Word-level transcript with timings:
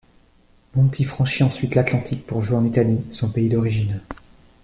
Monti 0.73 1.03
franchit 1.03 1.43
ensuite 1.43 1.75
l'Atlantique 1.75 2.25
pour 2.25 2.41
jouer 2.41 2.57
en 2.57 2.65
Italie, 2.65 3.03
son 3.11 3.29
pays 3.29 3.49
d'origine. 3.49 4.01